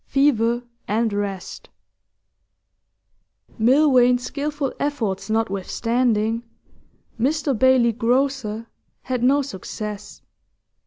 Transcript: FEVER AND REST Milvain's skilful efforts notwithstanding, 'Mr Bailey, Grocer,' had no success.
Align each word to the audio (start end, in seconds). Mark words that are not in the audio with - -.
FEVER 0.07 0.63
AND 0.87 1.13
REST 1.13 1.69
Milvain's 3.59 4.23
skilful 4.23 4.73
efforts 4.79 5.29
notwithstanding, 5.29 6.41
'Mr 7.19 7.55
Bailey, 7.55 7.91
Grocer,' 7.91 8.65
had 9.03 9.21
no 9.21 9.43
success. 9.43 10.23